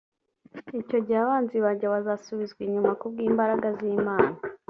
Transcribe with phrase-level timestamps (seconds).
[0.81, 4.35] icyo gihe abanzi banjye bazasubizwa inyuma ku bw’imbraga z’imana